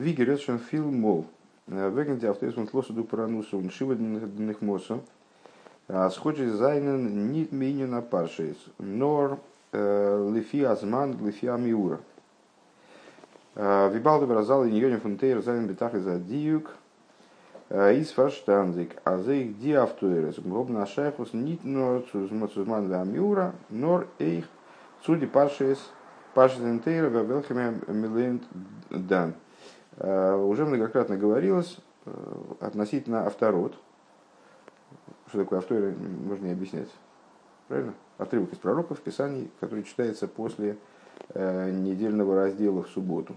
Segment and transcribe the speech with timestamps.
[0.00, 1.26] Вигеретшен фил мол.
[1.66, 5.02] Вегенти автоэсмент лосуду паранусу, он шивадных мосу.
[6.10, 8.56] Схожий зайнен нит меню на паршейс.
[8.78, 9.38] Нор
[9.72, 12.00] лифи азман лифи амиура.
[13.54, 16.70] Вибалды выразал и ньоним фунтейр зайнен бетах из диюк.
[17.68, 20.38] Из фарштандик, а за их ди автоэрес.
[20.38, 24.46] Гроб на шайхус нит нор цузман амиура, нор эйх
[25.04, 25.78] цуди паршейс
[26.32, 28.42] паршейс вебелхеме милент
[28.88, 29.34] дан.
[29.98, 31.78] Уже многократно говорилось
[32.60, 33.74] относительно авторот,
[35.30, 35.94] что такое автор,
[36.26, 36.88] можно не объяснять.
[37.68, 37.94] Правильно?
[38.18, 40.76] Отрывок из пророков в Писании, который читается после
[41.28, 43.36] э, недельного раздела в субботу.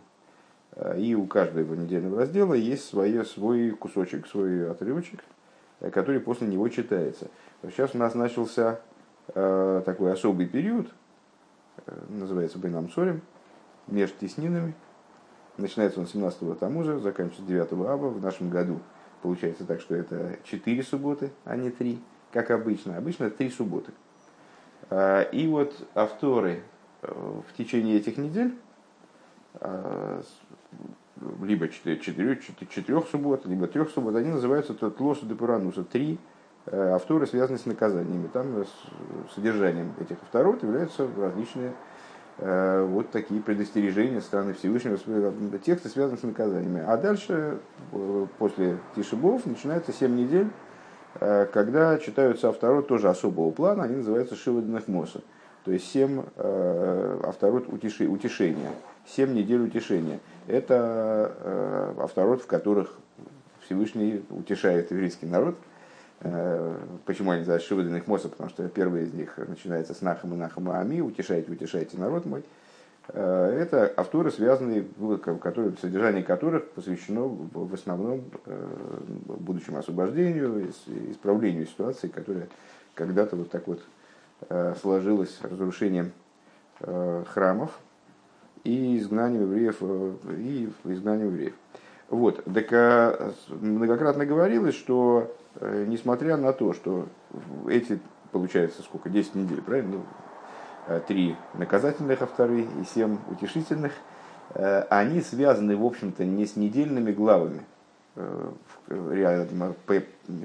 [0.71, 5.23] Э, и у каждого недельного раздела есть свое, свой кусочек, свой отрывочек,
[5.81, 7.27] э, который после него читается.
[7.61, 8.79] Сейчас у нас начался
[9.33, 10.89] такой особый период,
[12.09, 13.21] называется Байнам Сорим,
[13.87, 14.73] между теснинами.
[15.57, 18.79] Начинается он 17-го Тамуза, заканчивается 9 Аба в нашем году–
[19.23, 21.97] Получается так, что это 4 субботы, а не 3,
[22.33, 22.97] как обычно.
[22.97, 23.93] Обычно 3 субботы.
[24.89, 26.61] А, и вот авторы
[27.01, 28.53] э, в течение этих недель,
[29.55, 30.21] а,
[31.41, 35.85] либо 4, 4, 4 суббот, либо 3 суббот, они называются Тлосу де Пурануса.
[35.85, 36.19] Три
[36.65, 38.27] э, авторы связаны с наказаниями.
[38.27, 38.65] Там
[39.33, 42.02] содержанием этих авторов являются различные Э,
[42.37, 44.97] вот такие предостережения страны Всевышнего,
[45.59, 46.83] тексты связаны с наказаниями.
[46.85, 47.59] А дальше,
[47.91, 50.47] э, после Тишибов, начинается 7 недель,
[51.19, 55.19] э, когда читаются авторот тоже особого плана, они называются Шивадных Моса.
[55.63, 56.23] То есть 7
[57.23, 58.71] авторот утешения,
[59.05, 60.19] 7 недель утешения.
[60.45, 62.97] Это авторот, в которых
[63.61, 65.72] Всевышний утешает еврейский народ– Э,
[67.05, 68.29] почему они называются Шивадиных Моса?
[68.29, 72.43] Потому что первый из них начинается с Нахама Нахама Ами, утешайте, утешайте народ мой.
[73.09, 74.85] Э, это авторы, связанные,
[75.41, 78.67] которые, содержание которых посвящено в основном э,
[79.25, 80.69] будущему освобождению,
[81.11, 82.47] исправлению ситуации, которая
[82.95, 83.81] когда-то вот так вот
[84.81, 86.11] сложилась разрушением
[86.79, 87.79] храмов
[88.65, 89.81] и изгнанием евреев,
[90.37, 91.53] и изгнанием евреев.
[92.09, 97.07] Вот, так многократно говорилось, что Э, несмотря на то, что
[97.67, 97.99] эти,
[98.31, 99.97] получается, сколько, 10 недель, правильно?
[99.97, 100.03] Ну,
[100.87, 103.93] э, три наказательных, а вторые и семь утешительных,
[104.55, 107.61] э, они связаны, в общем-то, не с недельными главами,
[108.15, 108.53] по,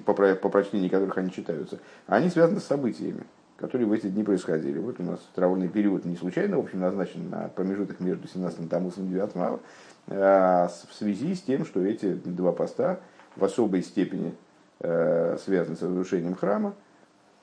[0.06, 3.24] по, по прочтении которых они читаются, они связаны с событиями,
[3.58, 4.78] которые в эти дни происходили.
[4.78, 9.04] Вот у нас траурный период не случайно, в общем, назначен на промежуток между 17 Тамусом
[9.04, 9.60] и 9 Ава,
[10.06, 13.00] а в связи с тем, что эти два поста
[13.36, 14.47] в особой степени Э,
[14.80, 16.74] связан с разрушением храма.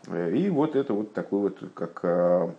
[0.07, 2.50] Э, и вот это вот такой вот, как э,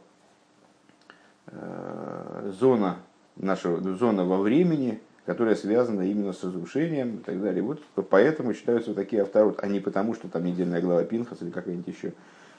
[2.58, 2.96] зона,
[3.36, 7.62] наша зона во времени, которая связана именно с разрушением и так далее.
[7.62, 11.50] Вот поэтому считаются вот такие авторот, а не потому, что там недельная глава Пинхас или
[11.50, 12.12] какая-нибудь еще.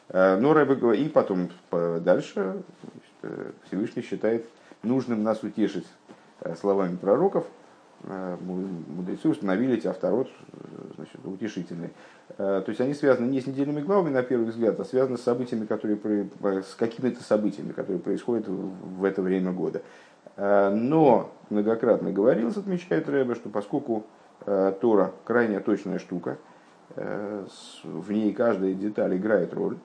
[0.10, 2.62] Но Рэбе и потом дальше
[3.68, 4.46] Всевышний считает
[4.84, 5.88] нужным нас утешить
[6.56, 7.56] словами пророков, Э,
[8.03, 10.30] мудрецы установили эти авторот
[10.96, 11.91] значит, утешительные.
[12.38, 15.22] Э, то есть они связаны не с недельными главами, на первый взгляд, а связаны с
[15.22, 15.97] событиями, которые,
[16.41, 19.81] с какими-то событиями, которые происходят в это время года.
[20.36, 24.06] Э, но многократно говорилось, отмечает Рэбе, что поскольку
[24.46, 26.38] Тора крайне точная штука,
[26.96, 29.78] в ней каждая деталь играет роль,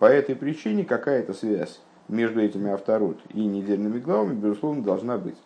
[0.00, 5.38] по этой причине какая-то связь между этими авторот и недельными главами, безусловно, должна быть.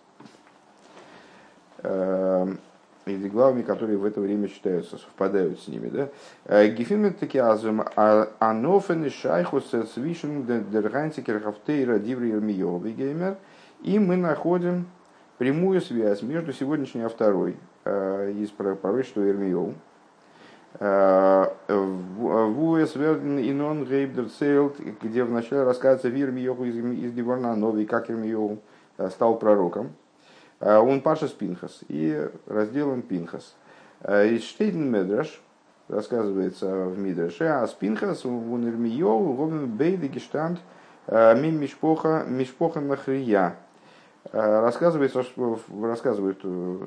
[3.07, 5.89] Или главами, которые в это время считаются, совпадают с ними.
[5.89, 6.09] Да?
[6.45, 13.37] Э, Гефимет таки азум а, анофен и шайхус свишен дергантикер хафтейра диври геймер.
[13.83, 14.87] И мы находим
[15.39, 19.75] прямую связь между сегодняшней и второй э, из пророчества Ирмиоу.
[20.79, 28.59] Э, Вуэс верден инон гейбдер цейлт, где вначале рассказывается Вирмиоху из Дивана Новый, как Ирмиоу
[29.09, 29.93] стал пророком.
[30.61, 33.55] А он Пашас Пинхас и разделом Пинхас.
[34.07, 35.41] Из Штейден Медраш
[35.89, 40.61] рассказывается в Мидраше, а с Пинхас в Унермио ровен бейды гештант
[41.07, 43.57] а, мим мишпоха мишпоха нахрия.
[44.33, 45.25] Рассказывается,
[45.83, 46.79] рассказывают э,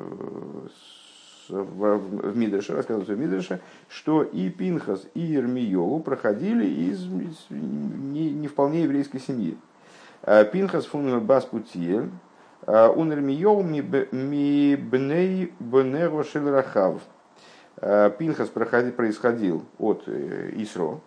[1.49, 3.59] в Мидрше, рассказывается в Мидрше,
[3.89, 9.57] что и Пинхас, и Ирмиову проходили из не, не вполне еврейской семьи.
[10.51, 12.11] Пинхас фун Баспутиель,
[12.67, 13.63] Унермиоу
[14.11, 17.01] ми бней бнеро шелрахав.
[18.17, 21.01] Пинхас происходил от э, Исро,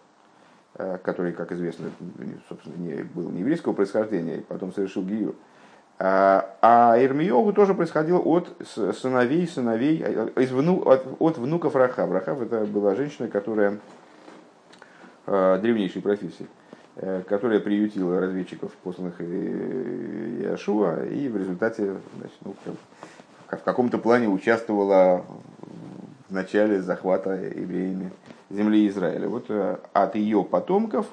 [0.74, 1.90] э, который, как известно,
[2.48, 5.34] собственно, не, был не еврейского происхождения, и потом совершил гиюр.
[5.98, 8.54] А Ирмиогу тоже происходил от
[9.00, 10.04] сыновей, сыновей,
[10.36, 12.10] из вну, от, от внуков Рахав.
[12.10, 13.78] Рахав это была женщина, которая
[15.26, 16.46] древнейшей профессии,
[17.28, 22.54] которая приютила разведчиков, посланных Иошуа, и в результате значит, ну,
[23.48, 25.24] в каком-то плане участвовала
[26.28, 28.10] в начале захвата евреями
[28.50, 29.28] земли Израиля.
[29.28, 31.06] Вот э, от ее потомков,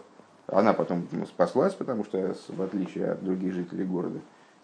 [0.47, 4.19] она потом спаслась, потому что, в отличие от других жителей города,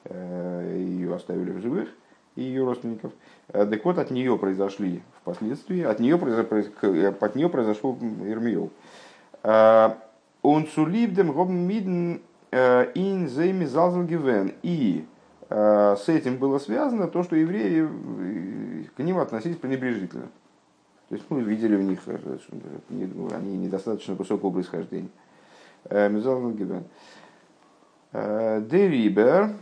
[0.06, 1.89] э, ее оставили в живых,
[2.36, 3.12] и ее родственников.
[3.50, 8.71] Э, так вот, от нее произошли впоследствии, от нее, от нее произошел Ирмиол.
[10.41, 12.21] Он цулибдем гобмиден
[12.51, 14.53] ин зейми залзангивен.
[14.63, 15.06] И
[15.50, 17.88] с этим было связано то, что евреи
[18.95, 20.30] к ним относились пренебрежительно.
[21.09, 22.38] То есть мы видели в них, э,
[23.31, 25.09] они недостаточно высокого происхождения.
[25.86, 26.07] Э,
[28.12, 29.56] э, Дерибер,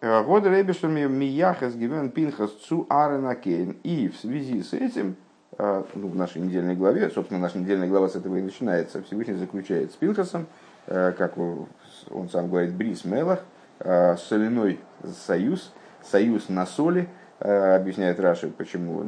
[0.00, 3.76] Год Ребешами Мияхас Гивен Пинхас Цу Арена Кейн.
[3.82, 5.16] И в связи с этим,
[5.58, 9.92] ну, в нашей недельной главе, собственно, наша недельная глава с этого и начинается, Всевышний заключает
[9.92, 10.46] с Пинхасом,
[10.86, 13.44] как он сам говорит, Брис Мелах,
[13.78, 14.80] соляной
[15.26, 15.72] союз,
[16.02, 17.08] союз на соли–
[17.40, 19.04] объясняет Раши, почему,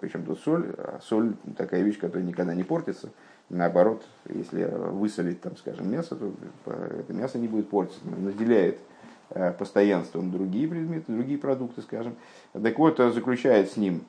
[0.00, 0.74] причем тут соль.
[0.78, 3.10] А соль такая вещь, которая никогда не портится.
[3.50, 6.32] Наоборот, если высолить, там, скажем, мясо, то
[6.66, 8.78] это мясо не будет портиться, наделяет
[9.58, 12.14] постоянством другие предметы, другие продукты, скажем.
[12.52, 14.02] Так вот, заключает с ним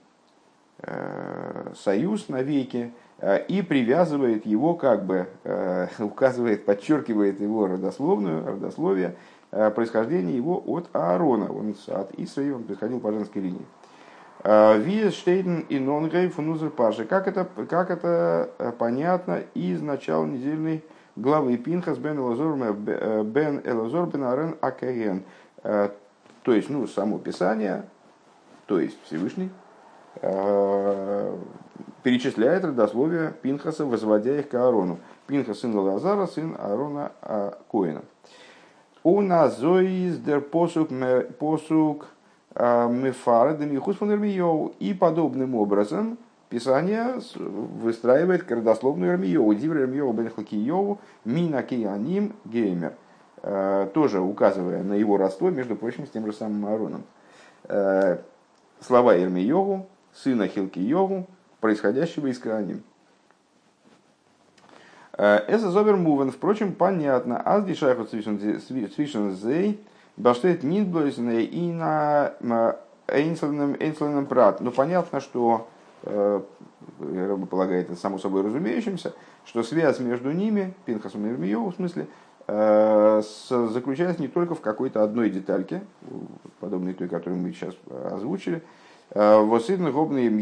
[1.75, 2.93] союз навеки
[3.47, 5.27] и привязывает его, как бы
[5.99, 9.15] указывает, подчеркивает его родословную, родословие
[9.51, 11.51] Э, происхождение его от Аарона.
[11.51, 13.65] Он от Исраи, он происходил по женской линии.
[14.43, 17.05] Э, Виес Штейден и Нонгрей Фунузер Паши.
[17.05, 20.83] Как это, как это э, понятно из начала недельной
[21.15, 25.23] главы Пинхас бен Элазор бен Элазор бен Арен Акаген.
[25.63, 27.83] То есть, ну, само Писание,
[28.65, 29.49] то есть Всевышний,
[32.03, 34.99] перечисляет родословие Пинхаса, возводя их к Аарону.
[35.27, 37.11] Пинхас сын Лазара, сын Аарона
[37.71, 38.01] Коина.
[39.03, 40.89] У нас дер посук
[41.39, 42.07] посук
[42.55, 44.11] а, мефара демихус фон
[44.79, 46.17] И подобным образом
[46.49, 49.53] Писание выстраивает родословную Ирмиеву.
[49.53, 50.31] Дивр Ирмиеву бен
[51.23, 52.93] мина кианим геймер.
[53.43, 57.03] А, тоже указывая на его родство, между прочим, с тем же самым Аароном.
[57.65, 58.19] А,
[58.81, 61.27] слова Ирмиеву, сына Хилкиеву,
[61.59, 62.83] происходящего из Кааним.
[65.13, 67.41] Это зобер мувен, впрочем, понятно.
[67.43, 69.83] Аз дишайху свишен зей,
[70.15, 72.33] баштет нидблойзне и на
[73.07, 74.61] эйнсленном прат.
[74.61, 75.67] Ну, понятно, что
[76.03, 76.41] э,
[76.99, 79.13] Рыба полагает это само собой разумеющимся,
[79.45, 82.07] что связь между ними, Пинхасом и Ирмиеву в смысле,
[82.47, 85.81] э, заключается не только в какой-то одной детальке,
[86.59, 87.75] подобной той, которую мы сейчас
[88.11, 88.63] озвучили.
[89.11, 90.37] Э, Восидн гобный им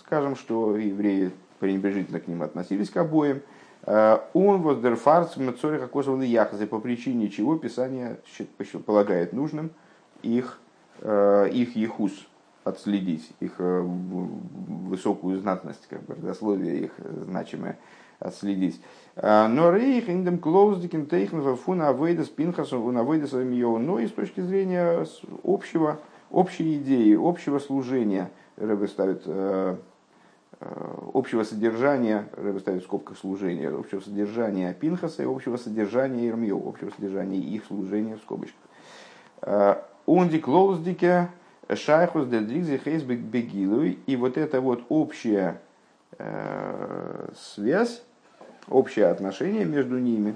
[0.00, 3.42] скажем, что евреи пренебрежительно к ним относились к обоим.
[3.86, 8.18] Э, он воздерфарц мацориха косовны яхазы, по причине чего Писание
[8.86, 9.70] полагает нужным
[10.22, 10.58] их,
[11.00, 12.12] э, их ехус
[12.64, 16.92] отследить, их э, высокую знатность, как бы, родословие их
[17.24, 17.78] значимое
[18.20, 18.80] отследить.
[19.16, 25.04] Но рейх индем клоуздикин тейхн фуна авейдас пинхасу авейдас но и с точки зрения
[25.42, 25.98] общего,
[26.34, 29.26] общей идеи, общего служения, Рэбе ставит
[30.60, 36.56] Э, общего содержания, Рэбе ставит в скобках служения, общего содержания Пинхаса и общего содержания Ирмио,
[36.56, 38.60] общего содержания их служения в скобочках.
[39.42, 39.76] Э,
[40.42, 41.28] клоуздике
[41.72, 43.98] шайхус дедригзи хейсбек бегилуй.
[44.06, 45.60] И вот эта вот общая
[46.18, 48.02] э, связь,
[48.68, 50.34] общее отношение между ними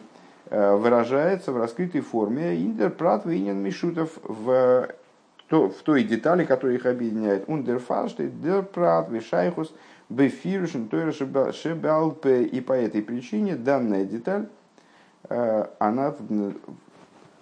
[0.50, 4.88] выражается в раскрытой форме интерпрат винен мишутов в
[5.50, 7.48] в той детали, которая их объединяет.
[7.48, 9.72] Ундерфарштейт, дерпрат, вишайхус,
[10.08, 12.44] Бефирушин Тойра Шебалпе.
[12.44, 14.48] И по этой причине данная деталь,
[15.28, 16.14] э, она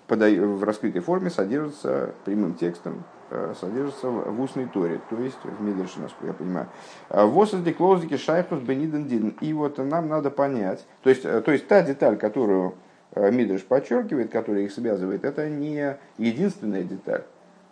[0.08, 6.00] в раскрытой форме содержится прямым текстом, э, содержится в устной торе, то есть в Мидрше,
[6.00, 6.68] насколько я понимаю.
[7.08, 9.30] «А Восозди клоузики шайхус бениден дин.
[9.40, 12.74] И вот нам надо понять, то есть, э, то есть та деталь, которую
[13.16, 17.24] Мидрш подчеркивает, которая их связывает, это не единственная деталь.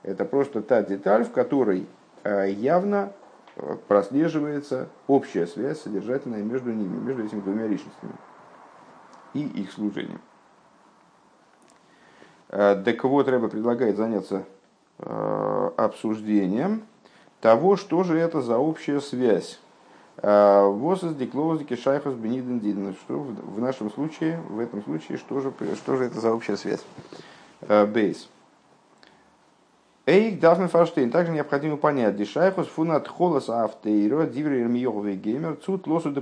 [0.04, 1.86] Это просто та деталь, в которой
[2.24, 3.12] явно
[3.88, 8.14] прослеживается общая связь содержательная между ними, между этими двумя личностями
[9.34, 10.20] и их служением.
[12.48, 14.44] Э, так вот, Рэба предлагает заняться
[14.98, 16.84] э, обсуждением
[17.40, 19.60] того, что же это за общая связь.
[20.18, 25.96] Э, Восос диклоузики шайхус бениден Что в нашем случае, в этом случае, что же, что
[25.96, 26.84] же это за общая связь?
[27.68, 28.28] Бейс.
[30.06, 31.10] Эйк Дафн Фарштейн.
[31.10, 36.20] Также необходимо понять, дешайхус фунат холос автейро, диври эрмиёговый геймер, цут лосу де.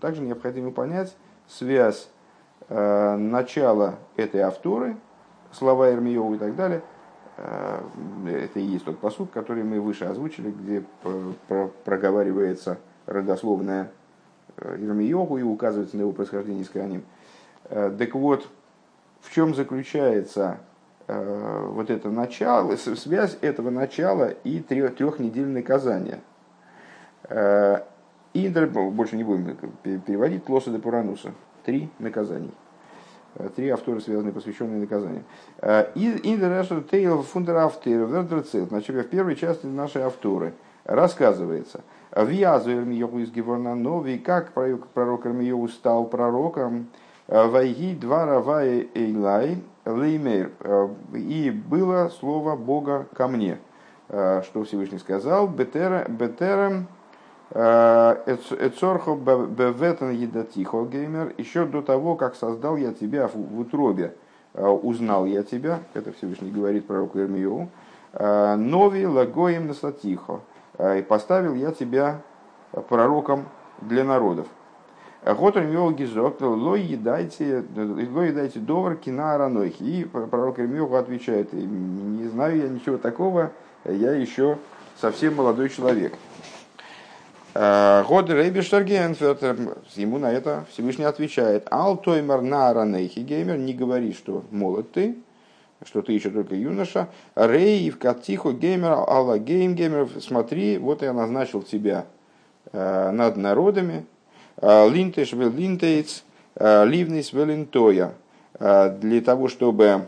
[0.00, 1.14] Также необходимо понять
[1.46, 2.08] связь
[2.70, 4.96] э, начала этой авторы,
[5.52, 6.82] слова Эрмиёву и так далее.
[7.36, 7.82] Э,
[8.26, 10.84] это и есть тот посуд, который мы выше озвучили, где
[11.84, 13.90] проговаривается родословная
[14.56, 17.04] Ирмиёгу и указывается на его происхождение из Каним.
[17.68, 18.48] Так вот,
[19.20, 20.67] в чем заключается Э,
[21.08, 26.20] вот это начало, связь этого начала и трехнедельное наказания.
[27.30, 27.80] Э,
[28.34, 31.32] и больше не будем переводить Лоса де Пурануса.
[31.64, 32.52] Три наказаний.
[33.36, 35.24] Э, три авторы, связанные, посвященные наказаниям.
[35.94, 38.06] Индерешу Тейл Фундерафтер
[38.66, 40.52] Значит, в первой части нашей авторы
[40.84, 41.80] рассказывается,
[42.14, 46.88] Виазу Эрмиёху из Геворнанови, как пророк Эрмиёху стал пророком,
[47.26, 50.52] Вайги два равая Эйлай, Леймейр.
[50.60, 53.58] Э, и было слово Бога ко мне.
[54.08, 55.48] Э, что Всевышний сказал?
[55.48, 56.86] Бетерем
[57.50, 61.34] э, Эцорхо беветен едатихо геймер.
[61.38, 64.14] Еще до того, как создал я тебя в утробе,
[64.54, 65.80] узнал я тебя.
[65.94, 67.68] Это Всевышний говорит пророку Ирмию.
[68.12, 70.40] Нови лагоим насатихо.
[70.80, 72.22] И поставил я тебя
[72.88, 73.44] пророком
[73.82, 74.46] для народов.
[75.24, 79.82] האט ירמיהו געזאגט, לא ידעתי, לא ידעתי דבר כי נער אנכי.
[79.82, 83.50] И пророк Ирмиоху отвечает, не знаю я ничего такого,
[83.84, 84.58] я еще
[85.00, 86.14] совсем молодой человек.
[87.52, 89.42] האט דער אויבערשטער געענטפערט,
[89.96, 95.18] ему на это Всевышний отвечает, אל תאמר נער אנכי וגומר, не говори, что молод ты,
[95.84, 97.08] что ты еще только юноша.
[97.34, 102.06] ראה הפקדתיך וגומר, על הגוים וגומר, смотри, вот я назначил тебя
[102.72, 104.17] э, над народами, Э,
[104.60, 106.24] линтеш вел линтейц,
[106.56, 108.14] э, ливнис велинтоя.
[108.58, 110.06] Э, для того, чтобы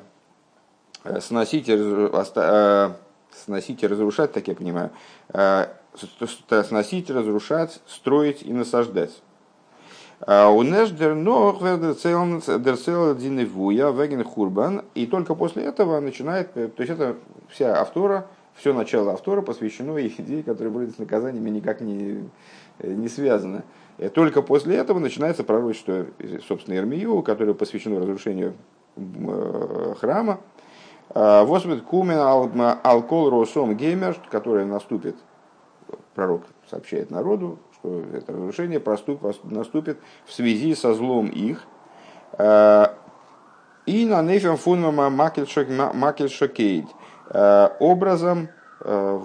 [1.21, 2.11] сносить и,
[3.33, 4.90] сносить и разрушать, так я понимаю,
[6.69, 9.23] сносить, разрушать, строить и насаждать.
[10.21, 10.62] У
[13.92, 14.85] Веген Хурбан.
[14.95, 17.16] И только после этого начинает, то есть это
[17.49, 22.28] вся автора, все начало автора посвящено идее, которая будет с наказаниями никак не,
[22.83, 23.62] не связана.
[24.00, 26.07] Э, только после этого начинается пророчество,
[26.49, 28.54] собственно, Ирмию, которое посвящено разрушению
[28.97, 30.40] э, храма.
[31.11, 32.19] А, Восвет кумен
[32.83, 35.16] алкол росом геймер, которое наступит,
[36.14, 38.83] пророк сообщает народу, что это разрушение
[39.45, 41.66] наступит в связи со злом их.
[42.33, 42.95] А,
[43.85, 46.87] и на нефем фунмама макельшокейд
[47.80, 48.49] образом
[48.80, 49.21] э,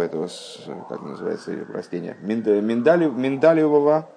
[0.00, 0.28] этого,
[0.88, 4.08] как называется растение, миндалевого,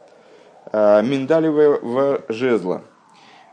[0.71, 2.81] э, миндалевого жезла.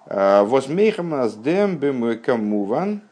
[0.06, 3.02] Э, Возмейхам с дембем камуван,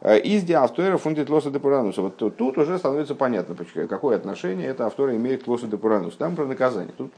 [0.00, 2.02] э, из диавтора фундит лоса де пурануса.
[2.02, 3.56] Вот тут уже становится понятно,
[3.88, 6.18] какое отношение это автора имеет к лосу де пуранусу.
[6.18, 6.94] Там про наказание.
[6.96, 7.12] Тут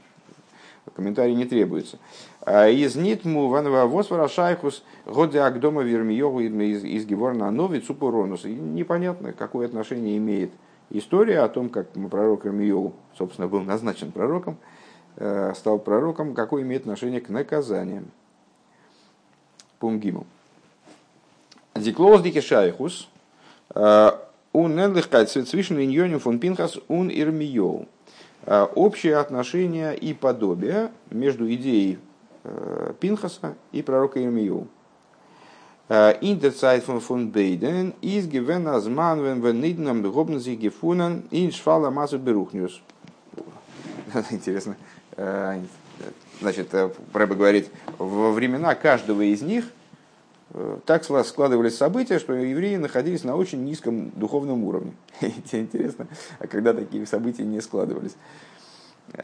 [0.95, 1.97] комментарий не требуется.
[2.47, 7.83] Из нитму ванова восвара шайхус годе агдома вермиогу из Геворна нови.
[8.47, 10.51] Непонятно, какое отношение имеет
[10.91, 14.57] история о том, как пророк Рамиол, собственно, был назначен пророком,
[15.17, 18.11] э, стал пророком, какое имеет отношение к наказаниям.
[19.79, 20.27] Пунгиму.
[21.75, 23.09] Диклоус дике шайхус,
[23.73, 24.11] э,
[24.53, 27.87] он неллихкайт свischen иньоним фон пинхас ун ирмиол.
[28.45, 31.99] Э, общее отношение и подобие между идеей
[32.99, 34.67] Пинхаса и пророка Ирмиол.
[36.21, 40.39] In der Zeit von, von beiden ist gewinn als Mann, wenn wir nicht haben, haben
[40.39, 42.79] sich gefunden, in Schwala Masse Берухниус.
[44.29, 44.77] Интересно.
[46.39, 49.65] Значит, Рэба говорит, во времена каждого из них
[50.85, 54.93] так складывались события, что евреи находились на очень низком духовном уровне.
[55.51, 56.07] Интересно,
[56.39, 58.15] а когда такие события не складывались?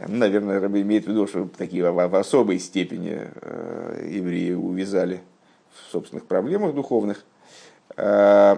[0.06, 3.30] Наверное, Рэба имеет в виду, что такие в особой степени
[4.06, 5.22] евреи увязали
[5.92, 7.24] собственных проблемах духовных.
[7.96, 8.58] Э,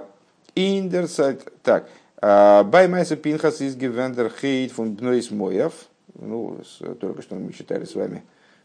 [0.55, 1.51] Индерсайт.
[1.63, 1.87] Так.
[2.21, 5.73] Э, Баймайса Пинхас из Гевендер Хейт фун Бнойс Моев.
[6.15, 6.57] Ну,
[6.99, 8.23] только что мы читали с вами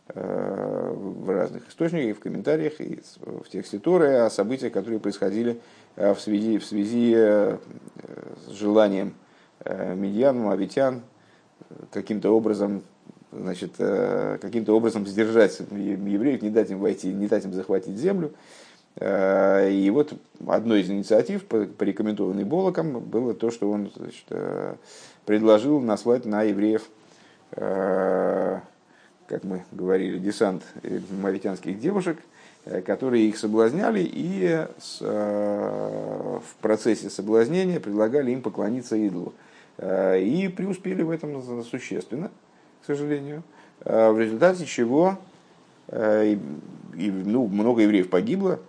[0.09, 5.61] э, в разных источниках, в комментариях и в тексте Торы о событиях, которые происходили
[5.95, 9.15] в связи, в связи с желанием
[9.65, 11.03] медьян, мавитян
[11.93, 12.83] каким-то образом
[13.39, 18.33] значит, э, каким-то образом сдержать евреев, не дать им войти, не дать им захватить землю.
[18.97, 20.13] Э, и вот
[20.47, 24.77] одной из инициатив, порекомендованной Болоком, было то, что он значит, э,
[25.27, 26.83] предложил наслать на евреев,
[27.51, 30.65] как мы говорили, десант
[31.23, 32.19] мавитянских девушек,
[32.85, 34.67] которые их соблазняли и
[35.01, 39.35] в процессе соблазнения предлагали им поклониться идолу.
[39.81, 42.33] И преуспели в этом существенно,
[42.85, 43.43] к сожалению,
[43.81, 45.19] в результате чего
[45.91, 46.39] и,
[46.95, 48.61] ну, много евреев погибло.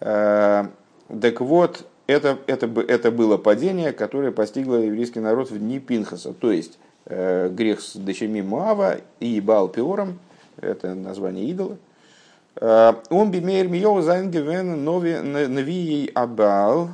[0.00, 6.32] Так вот, это, это, это было падение, которое постигло еврейский народ в дни Пинхаса.
[6.32, 10.18] То есть э, грех с дочерьми Муава и Баал Пиором,
[10.60, 11.78] это название идола.
[12.56, 16.90] Э, он бимейр мио зайнгевен новией Абал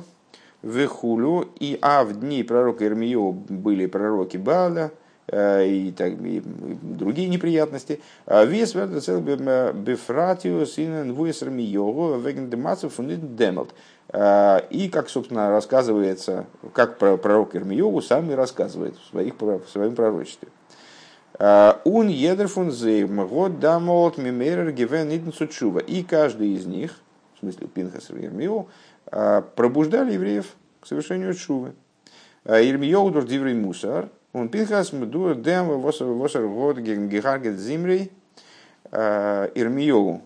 [0.61, 4.96] вехулю, и а в дни пророка Ирмио были пророки Бааля, э,
[5.29, 7.99] и, так, и другие неприятности.
[8.25, 13.73] Вес бефратиус инен вуэсер миогу веген демацев демалт.
[14.09, 19.95] А, и, как, собственно, рассказывается, как пророк Ирмиеву сам и рассказывает в, своих, в своем
[19.95, 20.47] пророчестве.
[21.33, 25.09] А, Ун едерфун зейм год дамолт мимерер гивен.
[25.09, 26.95] И каждый из них,
[27.35, 28.69] в смысле Пинхас и Ирмиеву,
[29.07, 31.73] а, пробуждали евреев к совершению чувы.
[32.45, 38.11] Ирмиеву дур диврей мусар, он Пинхас мдур дем восер год гегаргет зимрей.
[38.91, 40.21] Ирмиеву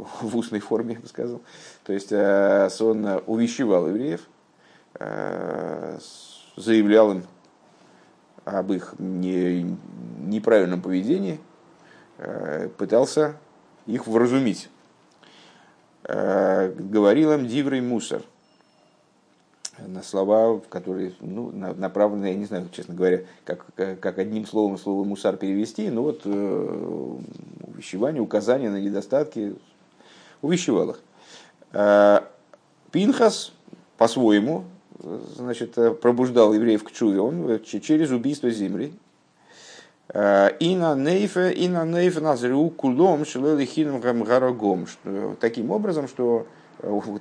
[0.20, 1.40] в устной форме, я бы сказал.
[1.84, 4.28] То есть э, он увещевал евреев,
[4.98, 5.98] э,
[6.56, 7.24] заявлял им
[8.44, 9.76] об их не,
[10.18, 11.40] неправильном поведении,
[12.18, 13.36] э, пытался
[13.86, 14.68] их вразумить.
[16.02, 18.22] Говорил им диврый мусор
[19.86, 25.04] на слова, которые ну, направлены, я не знаю, честно говоря, как, как одним словом слово
[25.04, 29.54] мусар перевести, но вот увещевание, указание на недостатки,
[30.42, 31.00] увещевал их.
[31.72, 32.20] Э,
[32.90, 33.52] Пинхас
[33.96, 34.64] по-своему
[35.36, 38.92] значит, пробуждал евреев к чуве, он через убийство земли.
[40.12, 44.86] Э, и на нейфе, и на нейфе назрю кулом шелели хином гарагом.
[45.40, 46.59] Таким образом, что э,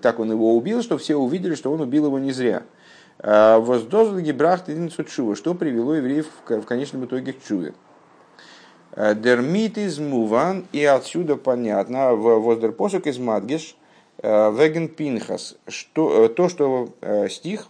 [0.02, 2.64] так он его убил, что все увидели, что он убил его не зря.
[3.22, 7.74] Воздозлги брахт единицу чува, что привело евреев в конечном итоге к чуве.
[8.96, 13.76] Дермит из Муван, и отсюда понятно, в Воздерпосок из Мадгеш,
[14.22, 17.68] Э, Веген Пинхас, что, э, то, что э, стих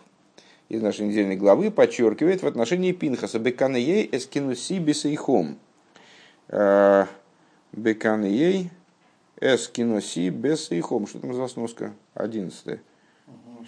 [0.68, 3.38] из нашей недельной главы подчеркивает в отношении Пинхаса.
[3.38, 5.60] Беканеей эскинуси бесейхом.
[7.72, 8.72] Беканеей
[9.42, 11.08] эскинуси бесейхом.
[11.08, 11.94] Что там за сноска?
[12.14, 12.82] Одиннадцатая.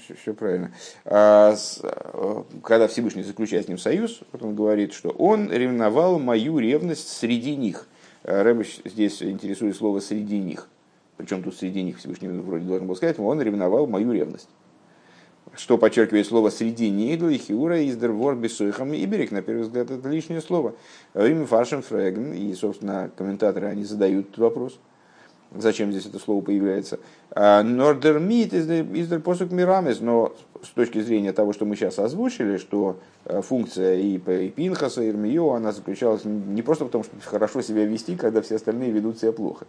[0.03, 0.73] Все, все правильно.
[1.05, 1.55] А,
[2.63, 7.55] когда Всевышний заключает с ним союз, вот он говорит, что он ревновал мою ревность среди
[7.55, 7.87] них.
[8.23, 10.67] Рэбыч здесь интересует слово «среди них»
[11.21, 14.49] причем тут среди них Всевышний вроде должен был сказать, он ревновал мою ревность.
[15.55, 19.91] Что подчеркивает слово «среди них», и «хиура», «издер», «ворд», «бессуихам» и «берег», на первый взгляд,
[19.91, 20.75] это лишнее слово.
[21.13, 24.79] Им фаршем фреген, и, собственно, комментаторы, они задают этот вопрос,
[25.55, 26.99] зачем здесь это слово появляется.
[27.31, 30.33] «А, Нордермит издер посук мирамес, но
[30.63, 35.53] с точки зрения того, что мы сейчас озвучили, что э, функция и, Пинхаса, и Ирмио,
[35.53, 39.31] она заключалась не просто в том, чтобы хорошо себя вести, когда все остальные ведут себя
[39.31, 39.65] плохо,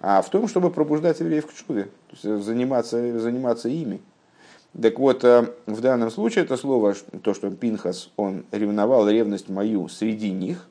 [0.00, 4.00] а в том, чтобы пробуждать евреев к чуде, то есть заниматься, заниматься ими.
[4.80, 9.88] Так вот, э, в данном случае это слово, то, что Пинхас, он ревновал ревность мою
[9.88, 10.68] среди них,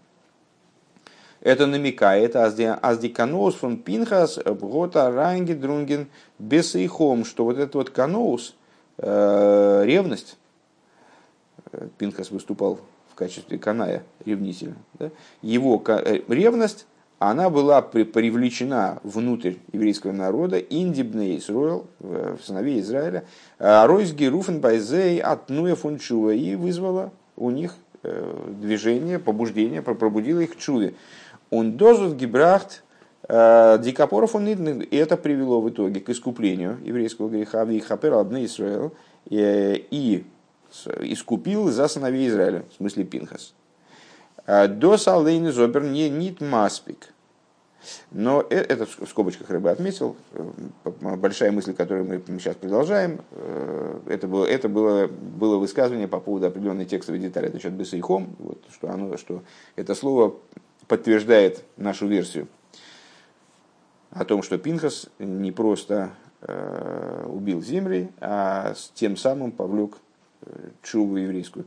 [1.45, 6.07] это намекает аздиканоус фон Пинхас бгота ранги друнген
[6.39, 8.55] бесейхом, что вот этот вот каноус,
[8.97, 10.37] э, ревность,
[11.71, 12.79] э, Пинхас выступал
[13.11, 15.11] в качестве каная, ревнителя, да?
[15.43, 15.81] его
[16.27, 16.87] ревность
[17.19, 23.23] она была привлечена внутрь еврейского народа, индибней Исруэл, в сыновей Израиля,
[23.59, 30.39] а Ройс Геруфен Байзей от Нуя Фунчува и вызвала у них э, движение, побуждение, пробудила
[30.39, 30.95] их к чуве.
[31.49, 32.83] Он дозут гибрахт
[33.27, 38.45] э, дикапоров он и это привело в итоге к искуплению еврейского греха в Ихапер Абне
[38.45, 38.93] Исраэл
[39.29, 40.25] и
[40.99, 43.53] искупил за сыновей Израиля, в смысле Пинхас.
[44.45, 47.09] Э, до Салдейни Зобер не нит маспик.
[48.11, 50.15] Но э, это в скобочках рыба отметил.
[50.33, 53.21] Э, большая мысль, которую мы сейчас продолжаем,
[54.07, 57.47] это было, это было, было высказывание по поводу определенной текстовой детали.
[57.47, 59.43] Это счет бесейхом, вот, что, оно, что
[59.75, 60.35] это слово
[60.87, 62.47] подтверждает нашу версию
[64.11, 69.97] о том, что Пинхас не просто э, убил земли, а тем самым повлек
[70.83, 71.65] чуву еврейскую,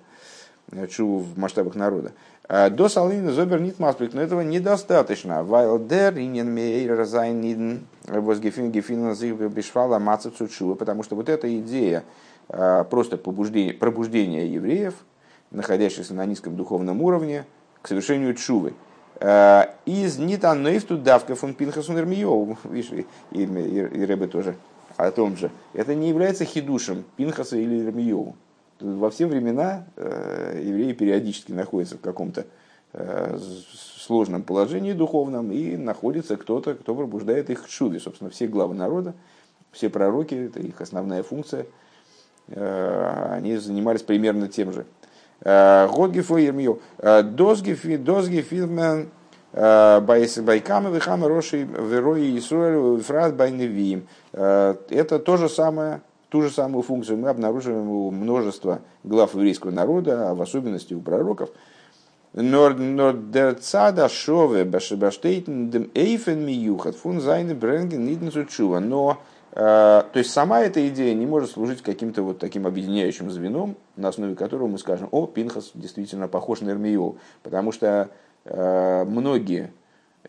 [0.88, 2.12] чуву в масштабах народа.
[2.48, 5.44] Э, до Салина Зобер нит масприк, но этого недостаточно.
[5.44, 8.70] Вайлдер инен мейр зайниден гефин
[9.50, 12.04] бешвала мацецучува, потому что вот эта идея
[12.48, 14.94] э, просто пробуждения евреев,
[15.50, 17.44] находящихся на низком духовном уровне,
[17.82, 18.74] к совершению чувы,
[19.20, 22.56] Из Нитанейфту давка фон Пинхасун Ирмиеву.
[22.64, 24.54] Видишь, и, и, Рэбе тоже
[24.96, 25.50] о том же.
[25.72, 28.36] Это не является хидушем Пинхаса или Ирмиеву.
[28.80, 32.46] Во все времена евреи периодически находятся в каком-то
[33.98, 37.98] сложном положении духовном, и находится кто-то, кто пробуждает их к шуве.
[38.00, 39.14] Собственно, все главы народа,
[39.72, 41.66] все пророки, это их основная функция,
[42.48, 44.86] они занимались примерно тем же.
[45.42, 46.80] Годгифу Ермию.
[46.98, 49.08] Дозгифи, дозгифирмен
[49.52, 54.06] Байкама Вихама Роши Верои Исруэль Фрат Байневиим.
[54.32, 60.30] Это то же самое, ту же самую функцию мы обнаруживаем у множества глав еврейского народа,
[60.30, 61.50] а в особенности у пророков.
[62.34, 68.80] Но der Цада Шове Башебаштейтен дем Эйфен Миюхат фун Зайне Бренген Ниденцу Чува.
[68.80, 73.76] Но Э, то есть сама эта идея не может служить каким-то вот таким объединяющим звеном,
[73.96, 78.10] на основе которого мы скажем, о, Пинхас действительно похож на Эрмию, потому что
[78.44, 79.72] э, многие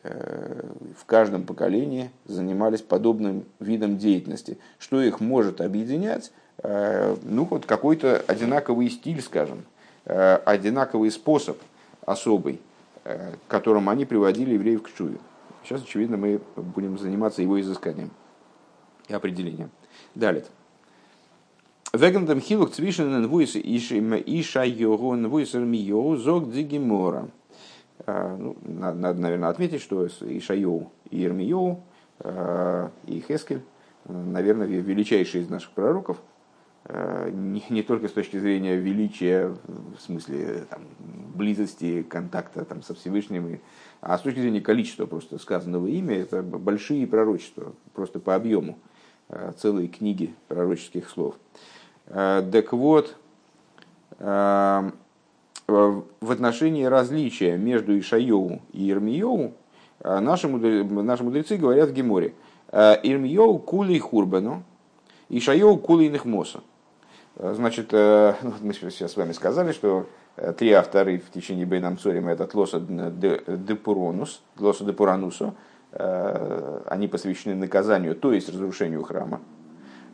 [0.03, 0.62] э,
[0.97, 4.58] в каждом поколении занимались подобным видом деятельности.
[4.79, 6.32] Что их может объединять?
[6.62, 9.63] Ну вот какой-то одинаковый стиль, скажем,
[10.03, 11.58] одинаковый способ
[12.05, 12.60] особый,
[13.47, 15.19] которым они приводили евреев к чуве.
[15.63, 18.12] Сейчас, очевидно, мы будем заниматься его изысканием
[19.09, 19.69] и определение.
[20.15, 20.45] Далее.
[21.93, 27.29] Вегендам хилук цвишен нвуис иша йогу нвуис армио зог дигимора.
[28.05, 31.83] А, ну, надо, наверное, отметить, что Ишайоу и Ирмиоу
[32.19, 33.61] а, и Хескель,
[34.05, 36.17] наверное, величайшие из наших пророков,
[36.85, 39.55] а, не, не только с точки зрения величия,
[39.97, 40.81] в смысле там,
[41.35, 43.59] близости, контакта там, со Всевышним,
[44.01, 48.77] а с точки зрения количества просто сказанного имя, это большие пророчества, просто по объему.
[49.31, 51.35] Э, целые книги пророческих слов.
[52.07, 53.15] Э, так вот,
[54.17, 54.91] э,
[55.67, 59.53] в отношении различия между Ишайоу и Ирмиоу
[60.03, 62.33] наши наши мудрецы говорят в Геморе.
[62.71, 64.63] Ирмиоу кули хурбану,
[65.29, 66.61] Ишайоу кули нехмоса.
[67.35, 67.91] Значит,
[68.61, 70.07] мы сейчас с вами сказали, что
[70.57, 75.53] три авторы в течение Бейнам Цорима это Тлоса Депуронус, Тлоса Депуранусу,
[75.91, 79.41] они посвящены наказанию, то есть разрушению храма.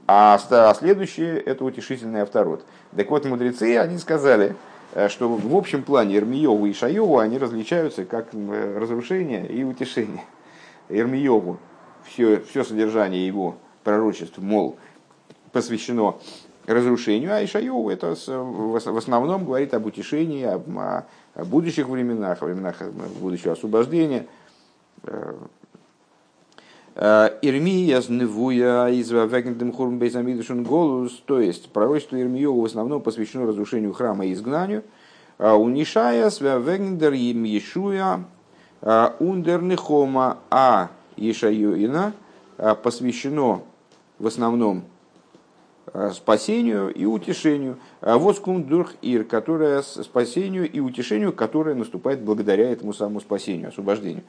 [0.07, 2.63] А, а следующее– это утешительный авторот.
[2.95, 4.55] Так вот, мудрецы, они сказали,
[4.93, 10.23] э, что в общем плане Ирмиеву и Шаеву они различаются как э, разрушение и утешение.
[10.89, 11.57] Ирмиеву
[12.03, 14.77] все, все содержание его пророчеств, мол,
[15.51, 16.15] посвящено
[16.67, 22.81] разрушению, а Ишайову это в основном говорит об утешении, о, о будущих временах, о временах
[23.19, 24.27] будущего освобождения,
[25.07, 25.33] Э,
[26.95, 33.91] Ирмия зневуя из вегендем хурм бейзамидушен голус, то есть пророчество Ирмиева в основном посвящено разрушению
[33.93, 34.83] храма и изгнанию.
[35.37, 38.23] Э, унишая свя им Ешуя
[38.81, 42.13] э, ундер нехома, а Ешаюина
[42.81, 43.61] посвящено
[44.17, 44.94] в основном Э,
[46.13, 47.77] спасению и утешению.
[48.01, 54.23] А вот скундурх ир, которая спасению и утешению, которое наступает благодаря этому самому спасению, освобождению.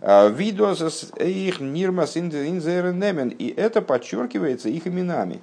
[0.00, 5.40] А, Видос их нирмас инзернемен, и это подчеркивается их именами.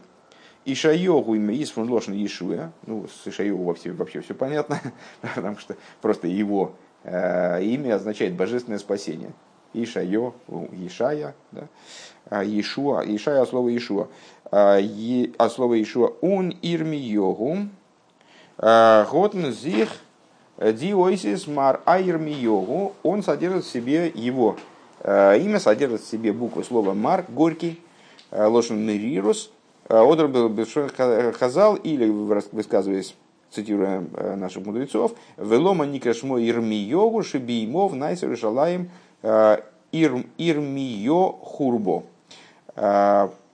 [0.65, 4.81] Ишайогу имя из фон Лошен Ишуя, ну, с Ишайогу вообще, вообще все понятно,
[5.35, 9.31] потому что просто его э, имя означает божественное спасение.
[9.73, 10.33] Ишайо,
[10.71, 11.67] Ишая, да?
[12.29, 14.07] А, Ишуа, Ишая слово Ишуа.
[14.51, 14.79] А,
[15.37, 17.57] а слово Ишуа ун ирми йогу,
[18.57, 19.89] а, готн зих
[20.57, 24.57] диойсис мар айрми йогу, он содержит в себе его
[25.03, 27.79] имя, содержит в себе букву слова мар, горький,
[28.31, 29.49] лошен мерирус,
[29.89, 33.15] Одр хазал, или высказываясь
[33.49, 34.03] цитируя
[34.35, 38.91] наших мудрецов, «Велома никашмо ирмиогу шибиимов найсер шалаем
[39.91, 42.03] ирмио хурбо».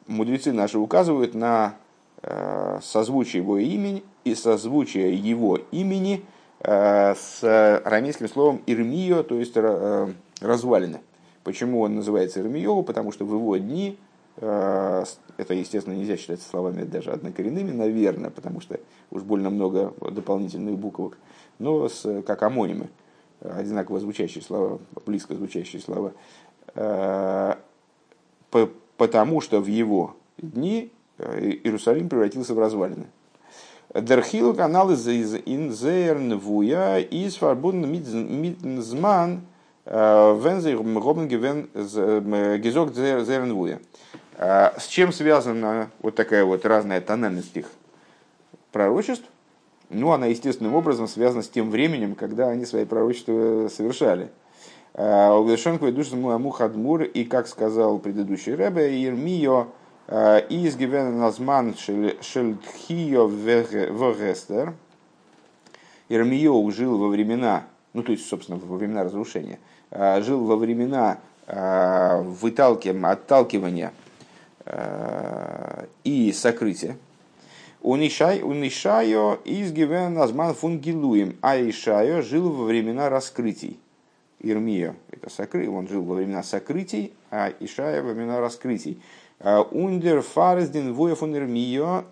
[0.08, 1.76] Мудрецы наши указывают на
[2.22, 6.24] э, созвучие его имени и созвучие его имени
[6.60, 7.44] э, с
[7.84, 11.02] арамейским словом ирмио, то есть э, развалины.
[11.44, 12.84] Почему он называется ирмио?
[12.84, 13.98] Потому что в его дни,
[14.38, 15.06] это,
[15.54, 18.80] естественно, нельзя считать словами даже однокоренными, наверное, потому что
[19.12, 21.18] уж больно много дополнительных буквок,
[21.58, 22.89] но с, как амонимы,
[23.39, 26.12] одинаково звучащие слова, близко звучащие слова
[28.97, 33.08] потому что в его дни э, Иерусалим превратился в развалины.
[33.93, 39.41] Дерхил канал из инзернвуя из фарбун митнзман
[39.86, 41.27] э, вензер гобен
[42.60, 43.79] гизок зернвуя.
[44.38, 47.71] Э, с чем связана вот такая вот разная тональность их
[48.71, 49.25] пророчеств?
[49.89, 54.29] Ну, она естественным образом связана с тем временем, когда они свои пророчества совершали.
[54.97, 59.67] Увешенку душ мухадмур, и как сказал предыдущий Рэбе, Ермио
[60.08, 64.73] из гивен назман шельдхио вегестер.
[66.08, 69.60] Ермио жил во времена, ну то есть, собственно, во времена разрушения,
[69.91, 73.91] жил во времена выталкивания, отталкивания
[76.05, 76.95] и сокрытия.
[77.81, 83.77] Унишайо из гивен назман фунгилуем, а Ишайо жил во времена раскрытий.
[84.39, 89.02] Ирмия, это сокры, он жил во времена сокрытий, а Ишая во времена раскрытий.
[89.71, 92.04] Ундер фарздин воя фун Ирмио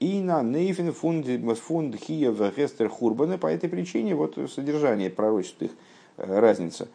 [0.00, 3.38] и на нейфен фунд хия гестер хурбана.
[3.38, 5.70] По этой причине вот содержание пророчеств их
[6.16, 6.88] разница.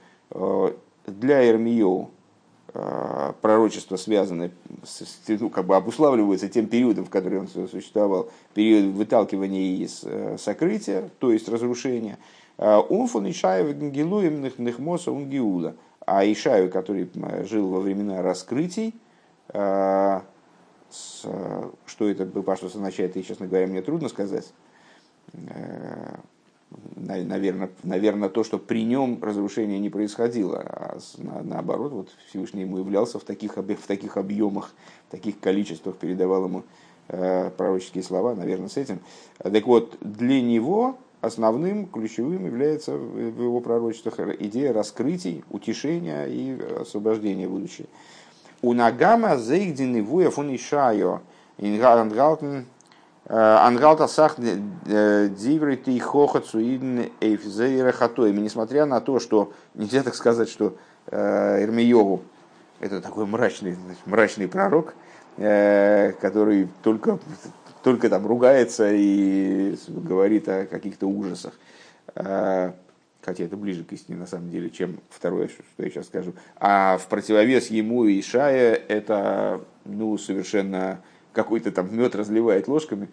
[1.05, 2.09] Для Ирмио
[3.41, 4.51] пророчество связано,
[4.83, 10.03] с, ну, как бы обуславливается тем периодом, в который он существовал, период выталкивания из
[10.41, 12.17] сокрытия, то есть разрушения–
[12.57, 15.75] Умфон Ишаев Гилуем Нехмоса Унгиула.
[16.05, 17.09] А Ишаю, который
[17.45, 18.95] жил во времена раскрытий,
[19.49, 20.23] что
[21.99, 24.53] это Паштус означает, и, честно говоря, мне трудно сказать.
[26.95, 30.97] Наверное, наверное, то, что при нем разрушение не происходило, а
[31.43, 34.73] наоборот, вот Всевышний ему являлся в таких, в таких объемах,
[35.07, 36.63] в таких количествах, передавал ему
[37.07, 38.99] пророческие слова, наверное, с этим.
[39.37, 47.47] Так вот, для него основным, ключевым является в его пророчествах идея раскрытий, утешения и освобождения
[47.47, 47.87] будущего.
[48.61, 51.21] У Нагама зейгдины вуя фун ишайо
[51.59, 51.75] э,
[53.29, 57.93] ангалта сах дивры ты хоха цуидн эйфзейра.
[58.31, 60.75] Несмотря на то, что нельзя так сказать, что
[61.07, 62.23] э, Ирмиеву
[62.79, 64.93] это такой мрачный, мрачный пророк,
[65.37, 67.19] э, который только
[67.83, 71.53] только там ругается и говорит о каких-то ужасах.
[72.15, 72.75] А,
[73.21, 76.33] хотя это ближе к истине, на самом деле, чем второе, что я сейчас скажу.
[76.57, 81.01] А в противовес ему и Шая это ну, совершенно
[81.33, 83.09] какой-то там мед разливает ложками.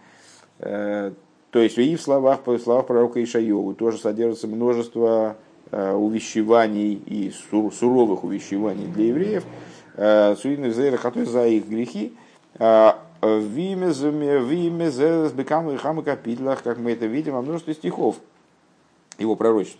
[0.60, 1.12] Э,
[1.50, 5.36] то есть и в словах, в словах пророка Ишайову тоже содержится множество
[5.70, 9.44] э, увещеваний и суровых увещеваний для евреев.
[9.96, 12.16] Э, Суидных за их грехи.
[13.24, 14.02] Вимез
[15.32, 18.16] бекаму и хаму капитлах, как мы это видим во множестве стихов
[19.18, 19.78] его пророчеств.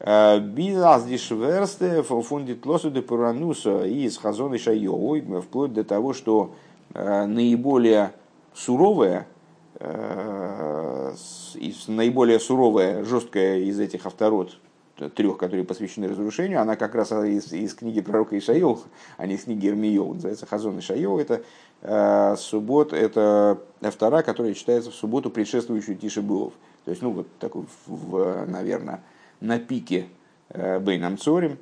[0.00, 6.54] Билаз дишверсте фундит лосу де пурануса из хазона шайоу, вплоть до того, что
[6.94, 8.12] э, наиболее
[8.54, 9.26] суровая,
[9.80, 11.12] э,
[11.88, 14.56] наиболее суровая, жесткая из этих авторот,
[15.14, 18.78] трех, которые посвящены разрушению, она как раз из, из книги пророка Ишайо,
[19.16, 21.42] а не из книги Ирмио, называется Хазон Ишайо, это
[21.82, 26.52] э, суббот, это вторая, которая читается в субботу, предшествующую Тише Булов.
[26.84, 29.02] То есть, ну, вот такой, в, наверное,
[29.40, 30.06] на пике
[30.50, 31.58] э, Бейнам Цорим.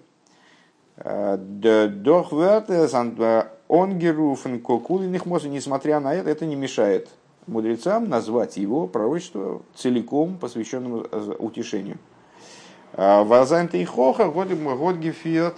[0.97, 2.95] Э, Дохвертес,
[3.69, 7.09] Онгеруфен, Кокулиных Моса, несмотря на это, это не мешает
[7.47, 11.99] мудрецам назвать его пророчество целиком посвященным э, утешению.
[12.97, 15.57] Вазайн Тейхоха, год гефиат,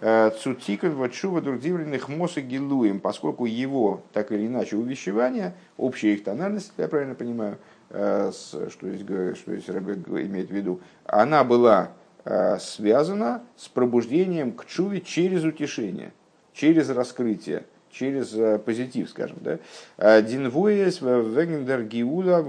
[0.00, 6.88] цутикан ватшува дурдивленных моса гилуем, поскольку его, так или иначе, увещевание, общая их тональность, я
[6.88, 7.58] правильно понимаю,
[7.90, 9.92] э, что здесь, что здесь Рэбе
[10.24, 11.90] имеет в виду, она была
[12.24, 16.12] э, связана с пробуждением к чуве через утешение,
[16.54, 19.36] через раскрытие, через э, позитив, скажем.
[19.40, 20.22] Да?
[20.22, 22.40] Динвуес вегендер гиула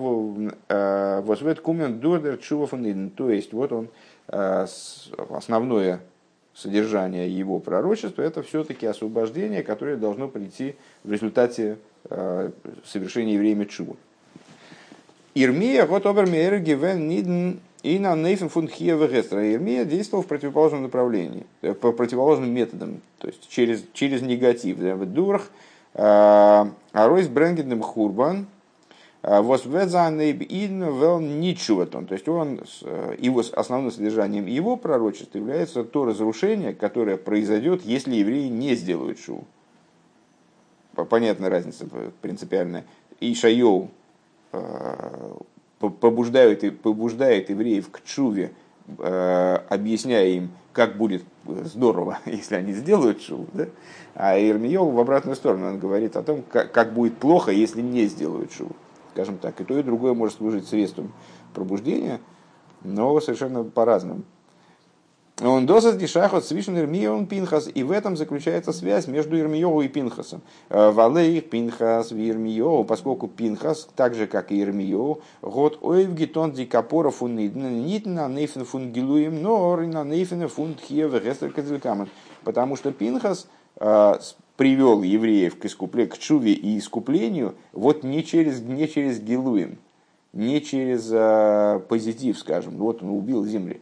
[1.21, 2.67] возвет кумен додер чува
[3.17, 6.02] То есть, вот он Э, основное
[6.54, 11.78] содержание его пророчества это все-таки освобождение, которое должно прийти в результате
[12.10, 12.52] э,
[12.86, 13.96] совершения евреями чува.
[15.34, 21.46] Ирмия, вот обермейер гивен ниден и на нейфен фун хиева Ирмия действовал в противоположном направлении,
[21.62, 24.78] э, по противоположным методам, то есть через, через негатив.
[25.13, 25.50] Дурх,
[25.94, 28.61] аройс бренгендем хурбан, а,
[31.19, 32.07] Ничуватон.
[32.07, 38.15] То есть он, э, его основным содержанием его пророчества является то разрушение, которое произойдет, если
[38.15, 39.45] евреи не сделают шоу.
[41.10, 41.88] Понятная разница
[42.21, 42.84] принципиальная.
[43.19, 43.91] И Шайоу
[44.53, 45.34] э,
[45.79, 48.51] побуждает, побуждает евреев к чуве,
[48.97, 53.45] э, объясняя им, как будет здорово, если они сделают шоу.
[53.53, 53.67] Да?
[54.15, 58.07] А Ирмиев в обратную сторону он говорит о том, как, как будет плохо, если не
[58.07, 58.71] сделают шоу
[59.13, 59.60] скажем так.
[59.62, 61.13] И то, и другое может служить средством
[61.54, 62.19] пробуждения,
[62.84, 64.24] но совершенно по-разному.
[65.43, 70.43] Он досад дишахот свишен Ирмион Пинхас, и в этом заключается связь между Ирмиову и Пинхасом.
[70.69, 76.52] Э, Валей Пинхас в Ирмиову, поскольку Пинхас, так же как и Ирмиову, год ойв гитон
[76.52, 81.52] дикапора фун нитна нейфен фун гилуем, на нейфен фун тхьев гестер
[82.43, 83.47] Потому что Пинхас
[83.78, 84.13] э,
[84.58, 89.78] привел евреев к искуплению, к чуве и искуплению, вот не через, не через гилуем,
[90.34, 93.82] не через э, позитив, скажем, вот он убил земли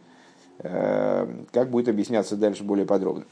[0.62, 3.24] Э, как будет объясняться дальше более подробно.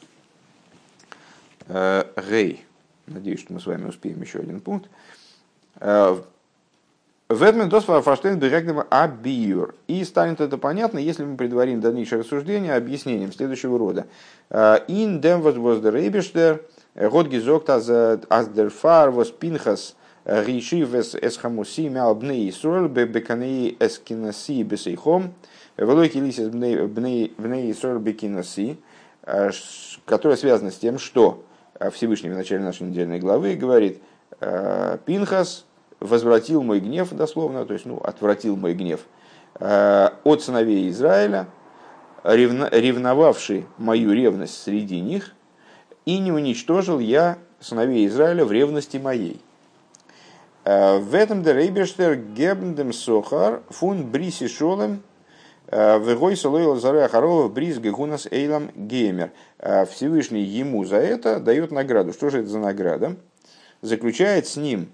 [1.66, 2.64] Э, Гей.
[3.07, 4.88] Надеюсь, что мы с вами успеем еще один пункт.
[5.81, 6.16] Э,
[7.29, 9.74] Ведмен фаштейн бирегнема абиюр.
[9.87, 14.07] И станет это понятно, если мы предварим дальнейшее рассуждение объяснением следующего рода.
[14.51, 16.64] Ин дем воз дер рейбештер,
[16.98, 25.34] год гизокт аз дер фар воз пинхас ришив эс эсхамуси мял исроль беканеи эскинаси бесейхом.
[25.78, 28.78] Велой килисис бней Исрор Бекиноси,
[29.22, 29.50] э,
[30.06, 31.44] которая связана с тем, что
[31.78, 34.02] э, Всевышний в начале нашей недельной главы говорит,
[34.40, 35.66] э, Пинхас
[36.00, 39.00] возвратил мой гнев, дословно, то есть ну, отвратил мой гнев
[39.61, 41.48] от сыновей Израиля,
[42.22, 45.34] ревновавший мою ревность среди них,
[46.08, 49.42] и не уничтожил я сыновей Израиля в ревности моей.
[50.64, 55.02] В этом Дерейбештер Гебндем Сохар фун Бриси Шолем
[55.70, 59.32] Вегой Солойл Заре Харова Бриз Гегунас Эйлам Геймер.
[59.90, 62.14] Всевышний ему за это дает награду.
[62.14, 63.16] Что же это за награда?
[63.82, 64.88] Заключает с ним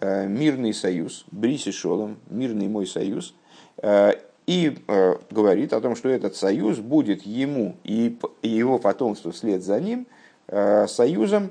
[0.00, 3.36] э, мирный союз, Бриси Шолом, мирный мой союз,
[3.78, 4.14] э,
[4.48, 9.80] и э, говорит о том, что этот союз будет ему и его потомству вслед за
[9.80, 10.08] ним
[10.48, 11.50] союзом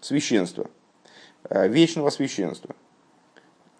[0.00, 0.70] священства,
[1.50, 2.74] вечного священства.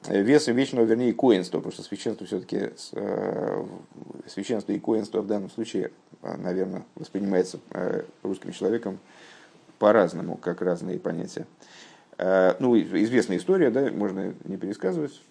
[0.07, 3.65] Э, весом вечного, вернее, коинства, потому что священство все-таки, э,
[4.27, 5.91] священство и коинство в данном случае,
[6.23, 7.61] э, наверное, воспринимается
[8.23, 8.99] русским человеком
[9.79, 11.47] по-разному, как разные понятия.
[12.19, 15.23] Ну, известная история, да, можно не пересказывать.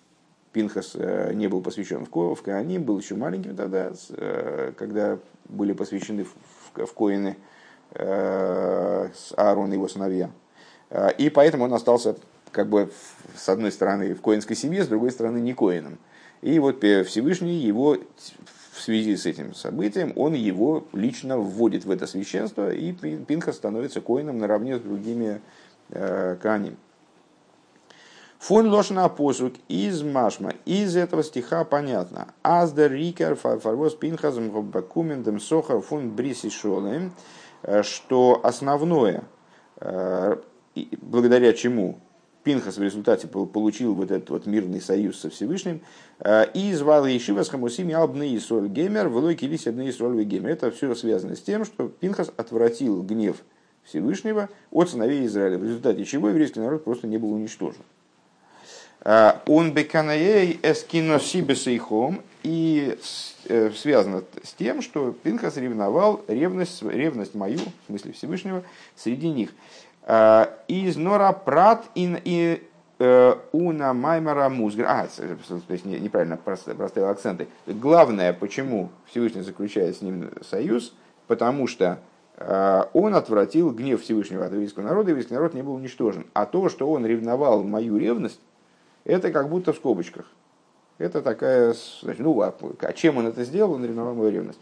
[0.54, 3.92] Пинхас не был посвящен в, Ко, в Кааним, был еще маленьким тогда,
[4.76, 6.26] когда были посвящены
[6.74, 7.38] в, Коины
[7.96, 10.30] Аарон и его сыновья.
[11.18, 12.16] И поэтому он остался
[12.52, 12.92] как бы
[13.36, 15.98] с одной стороны в коинской семье, с другой стороны не коином.
[16.42, 17.98] И вот Всевышний его
[18.80, 24.00] в связи с этим событием, он его лично вводит в это священство, и Пинха становится
[24.00, 25.42] коином наравне с другими
[25.90, 26.78] э, каним.
[28.40, 30.54] Фун лошна посук из машма.
[30.64, 32.30] Из этого стиха понятно.
[32.42, 37.39] Аздер рикер фарвоз пинхазм бакумендем сохар фун бриси шолем, э,
[37.84, 39.24] что основное,
[39.82, 40.38] э,
[41.02, 42.00] благодаря чему
[42.44, 45.82] Пинхас в результате получил вот этот вот мирный союз со Всевышним.
[46.20, 50.24] Э, и звал Ешива с Хамусими Абны и Соль Гемер, Велой Килис Абны и Соль
[50.24, 50.50] Гемер.
[50.50, 53.38] Это все связано с тем, что Пинхас отвратил гнев
[53.84, 57.84] Всевышнего от сыновей Израиля, в результате чего еврейский народ просто не был уничтожен.
[59.02, 63.39] Э, он беканаей эскиносибесейхом и э,
[63.76, 68.64] связано с тем, что Пинхас ревновал ревность, ревность мою, в смысле Всевышнего,
[68.96, 69.50] среди них.
[70.10, 72.64] Э, из Нора Прат и
[72.98, 74.86] э, Уна Маймара Музгр.
[74.88, 77.48] А, то есть неправильно проставил акценты.
[77.68, 80.96] Главное, почему Всевышний заключает с ним союз,
[81.28, 82.00] потому что
[82.38, 86.26] э, он отвратил гнев Всевышнего от еврейского народа, и еврейский народ не был уничтожен.
[86.34, 88.42] А то, что он ревновал мою ревность,
[89.06, 90.26] это как будто в скобочках.
[91.00, 93.74] Это такая, значит, ну, а, а чем он это сделал?
[93.74, 94.60] Он ревновал мою ревность.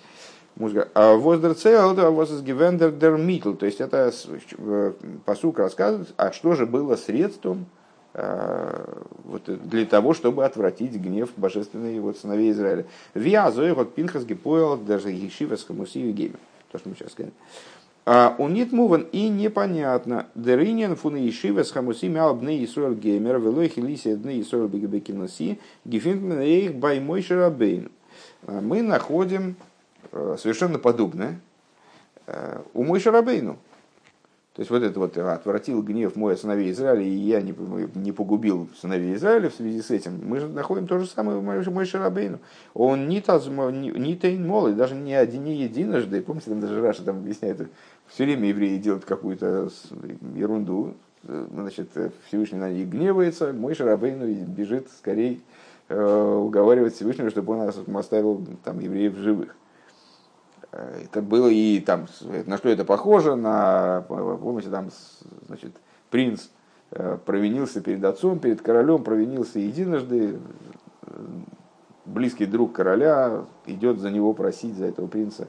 [0.93, 3.53] А Воздерцейл, Возгивендер дер Митл.
[3.53, 4.11] То есть это
[5.25, 7.65] посук рассказывает, а что же было средством
[8.13, 12.85] а, вот, для того, чтобы отвратить гнев божественной вот, сыновей Израиля.
[13.13, 16.39] Виазой вот Пинхас Гипоэл даже Ешивас Хамусию Геймер.
[16.71, 17.33] То, что мы сейчас сказали.
[18.09, 20.27] А нет муван и непонятно.
[20.33, 26.39] Деринин фуна Ешива с Хамуси мял бне Исруэл Геймер, велой хилиси дне Исруэл Бегабекиноси, гефинтмен
[26.39, 27.91] эйх баймой шарабейн.
[28.43, 29.57] Мы находим
[30.11, 31.39] Э, совершенно подобное
[32.27, 33.57] э, у мой Шарабейну.
[34.53, 37.53] То есть вот это вот отвратил гнев мой от сыновей Израиля, и я не,
[37.93, 40.19] не погубил сыновей Израиля в связи с этим.
[40.23, 42.39] Мы же находим то же самое в мой Шарабейну.
[42.73, 46.21] Он не, таз, не, не тейн мол, даже не один, не единожды.
[46.21, 47.67] Помните, там даже Раша там объясняет,
[48.07, 49.69] все время евреи делают какую-то
[50.35, 51.89] ерунду, значит,
[52.27, 55.39] Всевышний на них гневается, мой Шарабейну бежит скорее
[55.89, 59.55] э, уговаривать Всевышнего, чтобы он оставил там евреев живых.
[60.71, 62.07] Э, это было и там,
[62.45, 64.89] на что это похоже, на, помните, там,
[65.47, 65.73] значит,
[66.09, 66.47] принц
[66.91, 70.39] э, провинился перед отцом, перед королем, провинился единожды,
[72.05, 75.47] близкий друг короля идет за него просить, за этого принца,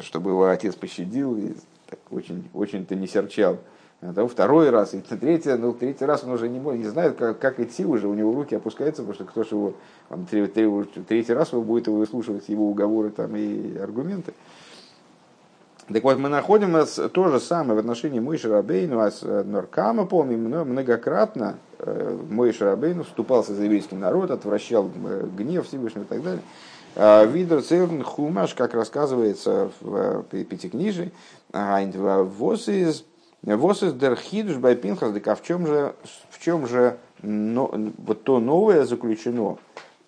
[0.00, 1.54] чтобы его отец пощадил и
[1.88, 3.58] так очень, очень-то не серчал.
[4.00, 7.16] А то второй раз, и третий, ну, третий раз он уже не, может, не знает,
[7.16, 9.74] как, как идти уже, у него руки опускаются, потому что кто же его,
[10.10, 14.34] он, третий, раз его будет выслушивать его уговоры там, и аргументы.
[15.88, 16.76] Так вот, мы находим
[17.10, 23.04] то же самое в отношении Мойши Рабейну, а с Норкама, помним, многократно э, Мойши Рабейну
[23.04, 26.42] вступался за еврейский народ, отвращал э, гнев Всевышнего и так далее.
[26.96, 31.12] А Видер Церн Хумаш, как рассказывается в Пятикнижии,
[31.52, 33.04] «Вос из
[33.42, 35.94] Восис дерхидуш байпинхас, так а в чем же,
[36.30, 39.58] в чем же но, вот то новое заключено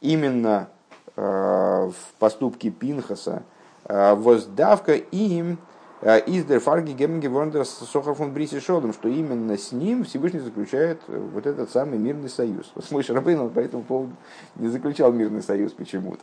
[0.01, 0.69] именно
[1.17, 3.43] э, в поступке Пинхаса,
[3.85, 5.59] э, воздавка им
[6.01, 11.01] э, из дерфарги гемги вондерс сохар фон бриси шодом, что именно с ним Всевышний заключает
[11.07, 12.71] вот этот самый мирный союз.
[12.75, 14.13] Вот мой Шарабейн по этому поводу
[14.57, 16.23] не заключал мирный союз почему-то.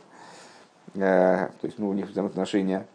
[0.94, 2.86] Э, то есть ну, у них взаимоотношения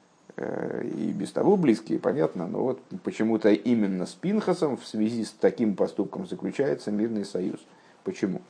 [0.41, 5.31] Э, и без того близкие, понятно, но вот почему-то именно с Пинхасом в связи с
[5.31, 7.59] таким поступком заключается мирный союз.
[8.05, 8.41] Почему?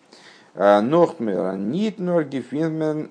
[0.54, 3.10] Э, Нохтмер, нит норги финмен,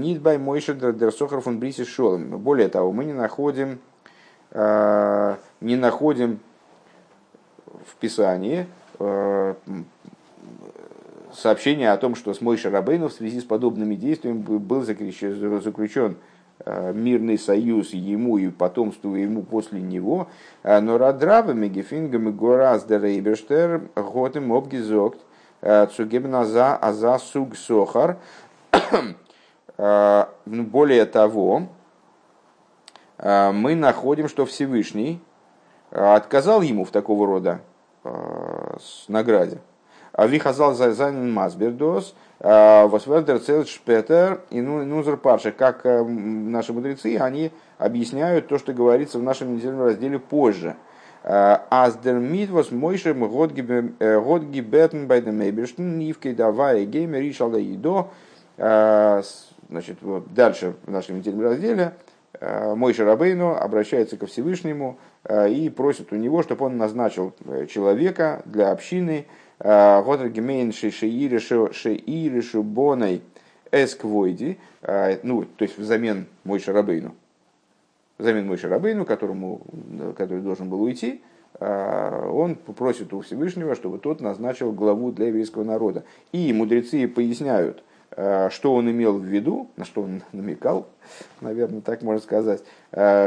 [0.00, 2.38] нит бай мойшер дерсохар фон бриси шолом.
[2.38, 3.80] Более того, мы не находим,
[4.52, 6.38] не находим
[7.66, 8.66] в Писании
[11.34, 16.16] сообщение о том, что с Мойшей Рабейну в связи с подобными действиями был заключен
[16.66, 20.28] Э, мирный союз ему и потомству ему после него,
[20.62, 25.18] э, но радраба мегефингам гораз де рейберштер готем обгизокт
[25.62, 28.18] э, цугебен аза аза суг сохар.
[29.78, 31.68] Ну, более того,
[33.16, 35.22] мы находим, что Всевышний
[35.90, 37.60] отказал ему в такого рода
[39.08, 39.62] награде.
[40.12, 47.18] А вихазал зайнен масбердос, Восвердер Цель Шпетер и ну, Нузер Парша, как э, наши мудрецы,
[47.18, 50.76] они объясняют то, что говорится в нашем недельном разделе позже.
[51.22, 58.08] Аздер митвос мойшем годги бетен бай дем эйберштен нивкей давай геймер ишал идо.
[59.70, 61.92] Значит, вот дальше в нашем недельном разделе
[62.40, 67.32] э, мой Шарабейну обращается ко Всевышнему э, и просит у него, чтобы он назначил
[67.72, 69.26] человека для общины,
[69.60, 73.22] Годр гемейн шеиришу боной
[73.70, 74.58] эсквойди,
[75.22, 77.14] ну, то есть взамен мой шарабейну,
[78.18, 79.60] взамен мой шарабейну, которому,
[80.16, 81.22] который должен был уйти,
[81.60, 86.04] он просит у Всевышнего, чтобы тот назначил главу для еврейского народа.
[86.32, 90.88] И мудрецы поясняют, что он имел в виду, на что он намекал,
[91.42, 92.62] наверное, так можно сказать,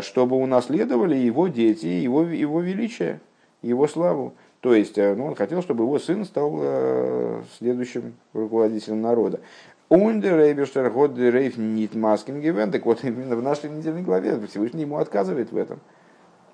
[0.01, 3.19] чтобы унаследовали его дети, его, его величие,
[3.61, 4.33] его славу.
[4.63, 9.41] То есть э, ну, он хотел, чтобы его сын стал э, следующим руководителем народа.
[9.89, 14.99] Ундер Рейберштер год Рейф Нит Маскингевен, так вот именно в нашей недельной главе Всевышний ему
[14.99, 15.81] отказывает в этом.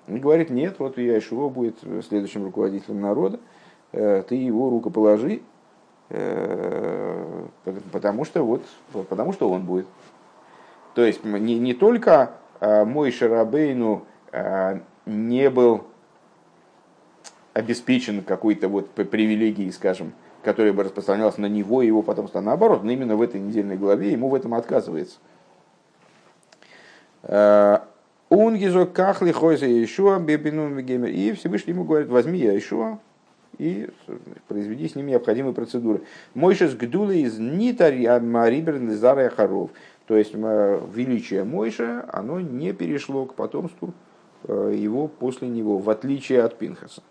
[0.08, 1.76] Он говорит, нет, вот я Ишуа будет
[2.08, 3.38] следующим руководителем народа,
[3.92, 5.42] э, ты его рукоположи,
[7.92, 8.64] потому что вот,
[9.08, 9.86] потому что он будет.
[10.96, 14.04] То есть не, не только мой Шарабейну
[15.06, 15.84] не был
[17.52, 22.40] обеспечен какой-то вот привилегией, скажем, которая бы распространялась на него и его потомство.
[22.40, 25.18] А наоборот, но именно в этой недельной главе ему в этом отказывается.
[27.22, 27.78] Э,
[28.28, 32.98] Унгизо кахли хойза Иешуа бебину И Всевышний ему говорит, возьми Иешуа
[33.58, 33.90] и
[34.48, 36.02] произведи с ним необходимые процедуры.
[36.34, 39.70] Мойшес гдула из нитари марибер зара харов.
[40.06, 43.92] То есть величие Мойша, оно не перешло к потомству
[44.44, 47.02] э, его после него, в отличие от Пинхаса.